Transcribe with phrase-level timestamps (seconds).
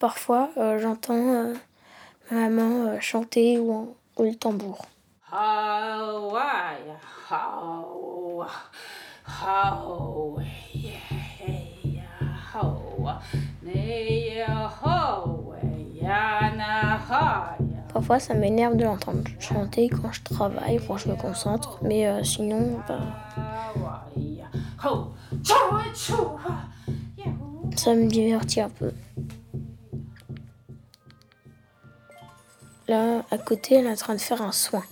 [0.00, 1.52] Parfois, euh, j'entends euh,
[2.30, 4.86] ma maman euh, chanter ou, ou le tambour.
[17.92, 22.24] Parfois, ça m'énerve de l'entendre chanter quand je travaille, quand je me concentre, mais euh,
[22.24, 23.00] sinon, bah,
[27.76, 28.92] ça me divertit un peu.
[32.90, 34.82] Là, à côté, elle est en train de faire un soin.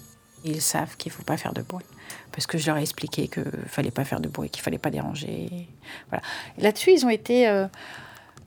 [0.45, 1.84] Ils savent qu'il ne faut pas faire de bruit.
[2.30, 4.62] Parce que je leur ai expliqué qu'il ne fallait pas faire de bruit, qu'il ne
[4.62, 5.66] fallait pas déranger.
[6.09, 6.23] Voilà.
[6.59, 7.66] Là-dessus, ils ont été euh,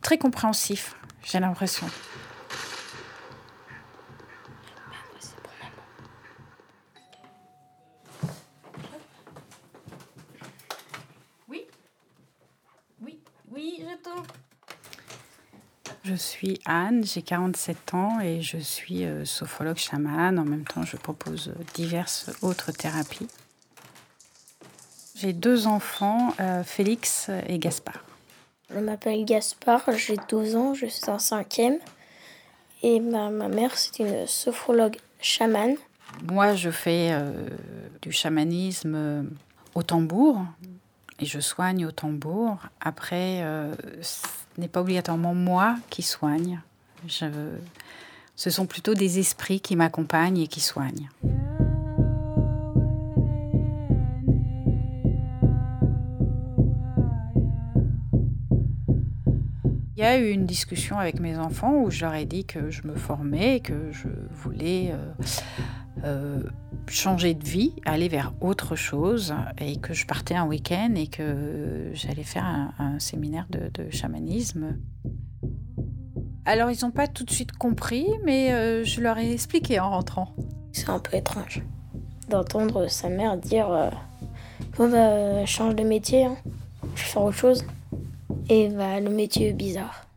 [0.01, 1.85] très compréhensifs, j'ai l'impression.
[11.49, 11.65] Oui,
[13.01, 13.19] oui,
[13.51, 14.23] oui, t'ouvre.
[16.03, 20.39] Je suis Anne, j'ai 47 ans et je suis euh, sophrologue chamane.
[20.39, 23.27] En même temps, je propose euh, diverses autres thérapies.
[25.15, 28.03] J'ai deux enfants, euh, Félix et Gaspard.
[28.73, 31.77] Je m'appelle Gaspard, j'ai 12 ans, je suis en cinquième.
[32.83, 35.75] Et ma, ma mère, c'est une sophrologue chamane.
[36.23, 37.31] Moi, je fais euh,
[38.01, 39.23] du chamanisme euh,
[39.75, 40.43] au tambour
[41.19, 42.57] et je soigne au tambour.
[42.79, 43.45] Après,
[44.57, 46.59] n'est pas obligatoirement moi qui soigne.
[47.07, 51.09] Ce sont plutôt des esprits qui m'accompagnent et qui soignent.
[60.01, 62.71] Il y a eu une discussion avec mes enfants où je leur ai dit que
[62.71, 65.13] je me formais, que je voulais euh,
[66.03, 66.43] euh,
[66.87, 71.91] changer de vie, aller vers autre chose, et que je partais un week-end et que
[71.93, 72.45] j'allais faire
[72.79, 74.77] un, séminaire de, chamanisme.
[76.45, 79.91] Alors ils n'ont pas tout de suite compris, mais euh, je leur ai expliqué en
[79.91, 80.35] rentrant.
[80.71, 81.63] C'est un peu étrange
[82.29, 83.89] d'entendre sa mère dire euh,
[84.77, 86.37] Bon, bah, change de métier, hein.
[86.95, 87.65] je vais faire autre chose.
[88.49, 90.07] Et bah, le métier bizarre.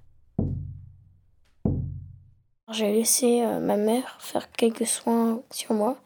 [2.74, 5.96] J'ai laissé euh, ma mère faire quelques soins sur moi.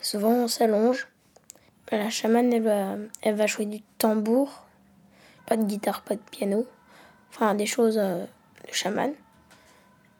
[0.00, 1.06] Souvent, on s'allonge.
[1.92, 4.64] La chamane, elle va, jouer du tambour.
[5.46, 6.66] Pas de guitare, pas de piano.
[7.28, 8.24] Enfin, des choses euh,
[8.66, 9.12] de chamane.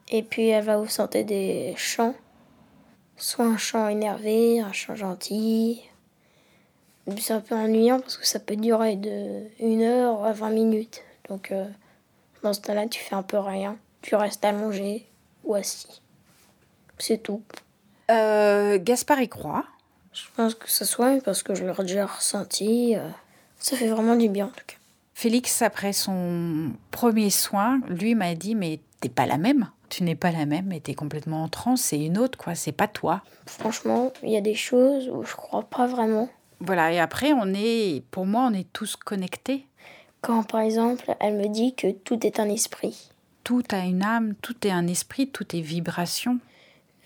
[0.07, 2.15] Et puis, elle va vous sentir des chants.
[3.17, 5.81] Soit un chant énervé, un chant gentil.
[7.17, 11.03] C'est un peu ennuyant parce que ça peut durer de 1 heure à 20 minutes.
[11.27, 11.67] Donc, euh,
[12.43, 13.77] dans ce temps-là, tu fais un peu rien.
[14.01, 15.10] Tu restes allongé
[15.43, 16.01] ou assis.
[16.97, 17.41] C'est tout.
[18.09, 19.65] Euh, Gaspard y croit.
[20.13, 22.95] Je pense que ça soigne parce que je l'ai déjà ressenti.
[22.95, 23.07] euh,
[23.59, 24.75] ça fait vraiment du bien en tout cas.
[25.13, 29.69] Félix, après son premier soin, lui m'a dit Mais t'es pas la même.
[29.89, 31.81] Tu n'es pas la même, mais t'es complètement en transe.
[31.81, 32.55] C'est une autre, quoi.
[32.55, 33.21] C'est pas toi.
[33.45, 36.29] Franchement, il y a des choses où je crois pas vraiment.
[36.59, 36.91] Voilà.
[36.93, 39.65] Et après, on est, pour moi, on est tous connectés.
[40.21, 43.10] Quand par exemple, elle me dit que tout est un esprit.
[43.43, 46.39] Tout a une âme, tout est un esprit, tout est vibration.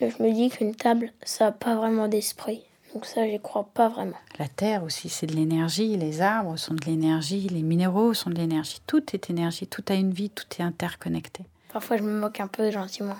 [0.00, 2.62] Je me dis qu'une table, ça n'a pas vraiment d'esprit.
[2.92, 4.16] Donc ça, j'y crois pas vraiment.
[4.38, 5.96] La terre aussi, c'est de l'énergie.
[5.96, 7.48] Les arbres sont de l'énergie.
[7.48, 8.80] Les minéraux sont de l'énergie.
[8.86, 9.66] Tout est énergie.
[9.66, 10.30] Tout a une vie.
[10.30, 11.44] Tout est interconnecté.
[11.72, 13.16] Parfois, je me moque un peu gentiment.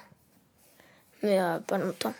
[1.23, 2.15] Mais euh, pas longtemps.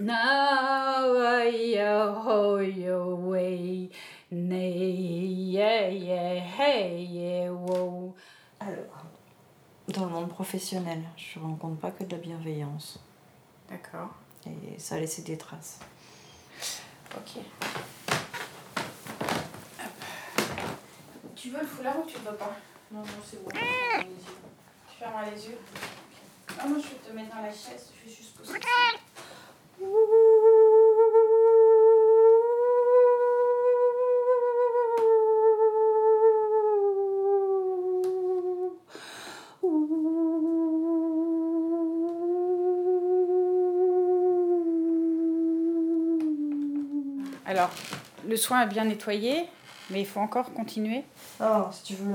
[0.00, 3.90] No, yo, yo, ho, yo, wai.
[4.30, 6.66] Ne, yeah, yeah, ho,
[6.96, 7.50] yo, wow.
[7.50, 7.50] No, yo, ho, yo, way.
[7.50, 8.14] Ne, yeah, yeah, hey, yeah, wow.
[8.60, 9.06] Alors,
[9.88, 13.00] dans le monde professionnel, je rencontre pas que de la bienveillance.
[13.68, 14.10] D'accord.
[14.46, 15.80] Et ça a laissé des traces.
[17.16, 17.42] Ok.
[21.34, 22.56] Tu veux le foulard ou tu veux pas?
[22.92, 23.50] Non, non, c'est bon.
[23.50, 23.58] Tu
[24.98, 25.58] fermes les yeux.
[26.58, 27.90] Ah, moi, je vais te mettre dans la chaise.
[27.98, 28.58] Je vais juste poser ça.
[47.58, 47.70] Alors,
[48.28, 49.46] le soin est bien nettoyé,
[49.90, 51.02] mais il faut encore continuer.
[51.42, 52.14] Oh, si tu veux,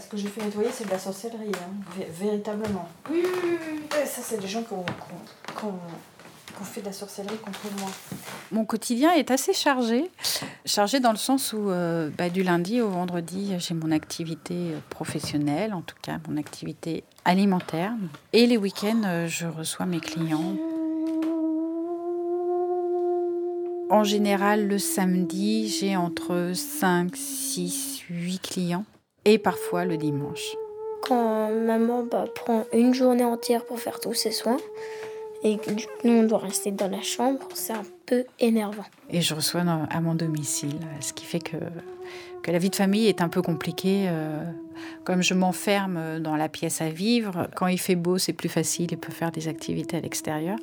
[0.00, 2.88] ce que j'ai fait nettoyer, c'est de la sorcellerie, hein, vé- véritablement.
[3.08, 3.80] Oui, oui, oui, oui.
[4.02, 5.78] Et ça, c'est des gens qui ont, qui ont- qui ont-
[6.56, 7.88] qui ont fait de la sorcellerie contre moi.
[8.50, 10.10] Mon quotidien est assez chargé.
[10.66, 14.78] Chargé dans le sens où euh, bah, du lundi au vendredi, j'ai mon activité euh,
[14.90, 17.92] professionnelle, en tout cas mon activité alimentaire.
[18.32, 20.56] Et les week-ends, euh, je reçois mes clients.
[23.90, 28.84] En général, le samedi, j'ai entre 5, 6, 8 clients
[29.24, 30.54] et parfois le dimanche.
[31.02, 34.58] Quand maman bah, prend une journée entière pour faire tous ses soins
[35.42, 35.70] et que
[36.04, 38.84] nous on doit rester dans la chambre, c'est un peu énervant.
[39.08, 41.56] Et je reçois à mon domicile, ce qui fait que,
[42.42, 44.04] que la vie de famille est un peu compliquée.
[44.08, 44.44] euh,
[45.04, 48.92] Comme je m'enferme dans la pièce à vivre, quand il fait beau, c'est plus facile
[48.92, 50.58] et peut faire des activités à l'extérieur.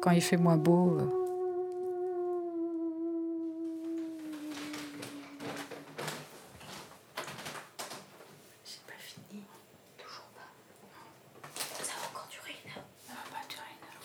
[0.00, 1.04] Quand il fait moins beau, euh,
[8.64, 9.42] C'est pas fini.
[9.98, 10.48] Toujours pas.
[11.82, 12.84] Ça va encore durer une heure.
[13.06, 14.02] Ça va pas durer une heure.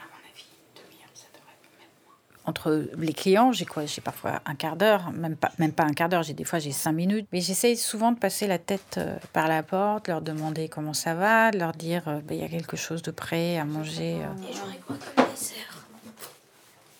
[0.00, 2.18] À mon avis, une demi-heure, ça devrait même moins.
[2.52, 5.94] Entre les clients, j'ai quoi J'ai parfois un quart d'heure, même pas, même pas un
[5.94, 7.26] quart d'heure, j'ai des fois j'ai cinq minutes.
[7.32, 11.14] Mais j'essaye souvent de passer la tête euh, par la porte, leur demander comment ça
[11.14, 14.16] va, de leur dire euh, Ben, il y a quelque chose de prêt à manger.
[14.20, 14.50] euh.
[14.50, 15.86] Et j'aurais quoi comme dessert?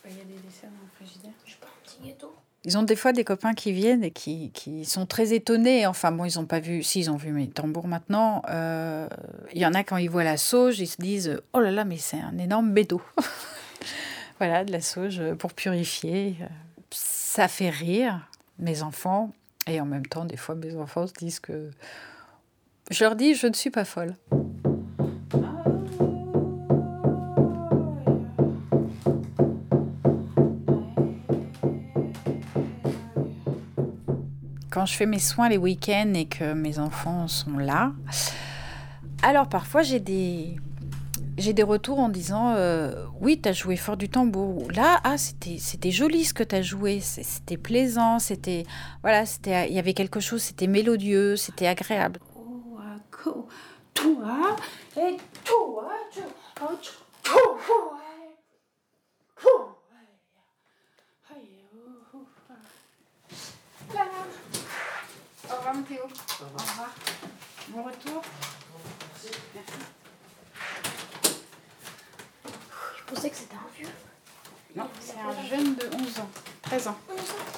[0.09, 2.35] Il y a des desserts dans le frigidaire Je sais pas, un petit gâteau?
[2.65, 5.87] Ils ont des fois des copains qui viennent et qui, qui sont très étonnés.
[5.87, 8.41] Enfin, bon, ils n'ont pas vu, si, ils ont vu mes tambours maintenant.
[8.49, 9.07] Euh,
[9.53, 11.85] Il y en a quand ils voient la sauge, ils se disent Oh là là,
[11.85, 13.03] mais c'est un énorme bédo.
[14.45, 16.35] voilà, de la sauge pour purifier.
[16.91, 18.29] Ça fait rire
[18.59, 19.31] mes enfants.
[19.69, 21.71] Et en même temps, des fois, mes enfants se disent que.
[22.91, 24.17] Je leur dis Je ne suis pas folle.
[34.71, 37.93] quand je fais mes soins les week-ends et que mes enfants sont là,
[39.23, 40.57] alors parfois j'ai des
[41.39, 44.65] j'ai des retours en disant euh, oui t'as joué fort du tambour.
[44.65, 47.01] Ou là ah c'était c'était joli ce que t'as joué.
[47.01, 48.65] C'est- c'était plaisant c'était
[49.03, 52.21] voilà c'était il y avait quelque chose c'était mélodieux c'était agréable.
[65.51, 66.03] Au revoir Mathéo.
[66.05, 66.95] Au revoir.
[67.69, 68.23] Bon retour.
[69.23, 70.02] Je
[73.15, 73.89] pensais que c'était un vieux.
[74.77, 76.29] Non, c'est un jeune de 11 ans.
[76.63, 76.97] 13 ans.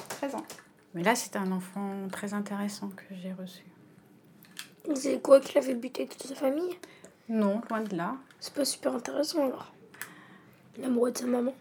[0.09, 0.45] 13 ans.
[0.93, 3.63] Mais là, c'est un enfant très intéressant que j'ai reçu.
[4.95, 6.77] C'est quoi qu'il avait buté toute sa famille?
[7.29, 8.15] Non, loin de là.
[8.39, 9.71] C'est pas super intéressant alors.
[10.77, 11.53] Il est amoureux de sa maman?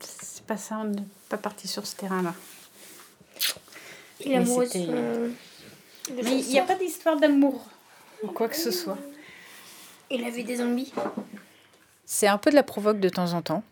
[0.00, 2.34] C'est pas ça, on n'est pas parti sur ce terrain-là.
[4.20, 5.30] Il est amoureux de c'était- son.
[6.22, 7.64] Mais il n'y a pas d'histoire d'amour
[8.22, 8.98] ou quoi que ce soit.
[10.10, 10.92] Il a vu des zombies.
[12.06, 13.62] C'est un peu de la provoque de temps en temps.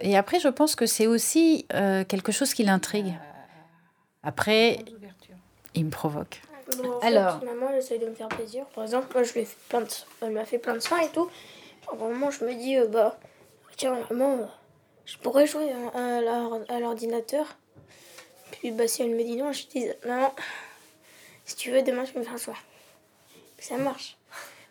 [0.00, 3.14] Et après, je pense que c'est aussi euh, quelque chose qui l'intrigue.
[4.22, 4.84] Après,
[5.74, 6.40] il me provoque.
[6.76, 7.42] Bon, en fait, Alors.
[7.44, 8.66] maman, elle essaye de me faire plaisir.
[8.74, 9.86] Par exemple, moi, je lui ai fait plein de...
[10.20, 11.30] elle m'a fait plein de soins et tout.
[11.90, 13.18] À un moment, je me dis, euh, bah,
[13.76, 14.50] tiens, maman,
[15.06, 17.46] je pourrais jouer à, à l'or- à l'ordinateur.
[18.50, 20.34] Puis, bah, si elle me dit non, je dis, maman,
[21.46, 22.54] si tu veux, demain, je me fais un soin.
[23.58, 24.16] Ça marche.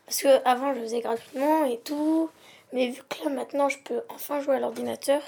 [0.06, 2.30] Parce que avant, je faisais gratuitement et tout.
[2.74, 5.22] Mais vu que là, maintenant, je peux enfin jouer à l'ordinateur,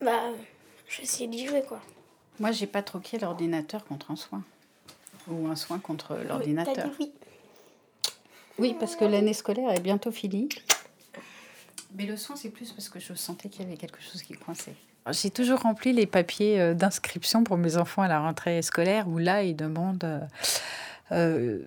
[0.00, 0.30] bah,
[0.88, 1.80] je vais essayer d'y jouer, quoi.
[2.38, 4.42] Moi, j'ai pas troqué l'ordinateur contre un soin.
[5.28, 6.90] Ou un soin contre l'ordinateur.
[6.98, 7.12] oui.
[8.58, 10.48] Oui, parce que l'année scolaire est bientôt finie.
[11.94, 14.34] Mais le soin, c'est plus parce que je sentais qu'il y avait quelque chose qui
[14.34, 14.74] coinçait.
[15.10, 19.18] J'ai toujours rempli les papiers euh, d'inscription pour mes enfants à la rentrée scolaire, où
[19.18, 20.20] là, ils demandent euh,
[21.12, 21.62] euh,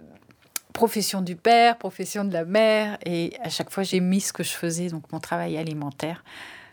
[0.79, 4.43] profession du père, profession de la mère, et à chaque fois, j'ai mis ce que
[4.43, 6.23] je faisais, donc mon travail alimentaire.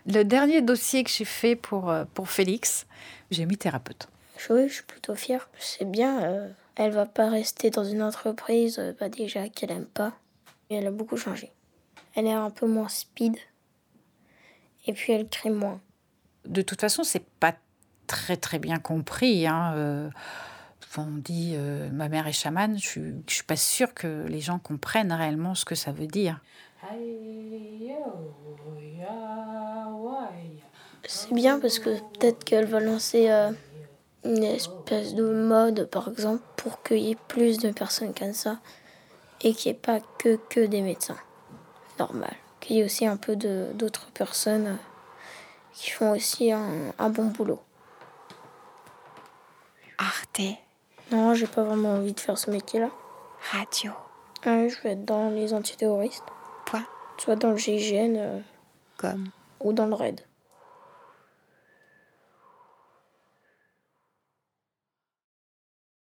[0.05, 2.87] Le dernier dossier que j'ai fait pour, euh, pour Félix,
[3.31, 4.07] j'ai mis thérapeute.
[4.49, 5.49] Oui, je suis plutôt fière.
[5.59, 6.23] C'est bien.
[6.23, 6.47] euh,
[6.77, 10.13] elle va pas rester dans une entreprise euh, bah, déjà qu'elle aime pas.
[10.69, 11.51] Et elle a beaucoup changé.
[12.15, 13.35] Elle est un peu moins speed.
[14.85, 15.81] Et puis elle crie moins.
[16.45, 17.55] de toute façon, c'est pas
[18.07, 19.45] très très bien compris.
[19.47, 19.73] Hein.
[19.75, 20.09] euh,
[20.97, 24.39] on dit euh, ma mère est chamane, je suis, je suis pas sûre que les
[24.41, 26.39] gens comprennent réellement ce que ça veut dire.
[31.05, 31.89] C'est bien parce que
[32.19, 33.51] peut-être qu'elle va lancer euh,
[34.25, 38.59] une espèce de mode, par exemple, pour qu'il y ait plus de personnes comme ça.
[39.41, 41.17] Et qu'il n'y ait pas que, que des médecins.
[41.99, 42.35] Normal.
[42.59, 44.75] Qu'il y ait aussi un peu de- d'autres personnes euh,
[45.73, 47.61] qui font aussi un, un bon boulot.
[49.97, 50.41] Arte
[51.11, 52.89] Non, j'ai pas vraiment envie de faire ce métier-là.
[53.51, 53.91] Radio.
[54.43, 56.23] Je vais être dans les antiterroristes,
[56.65, 56.85] Point.
[57.17, 58.39] soit dans le GIGN euh,
[58.97, 59.29] Comme?
[59.61, 60.21] ou dans le RAID.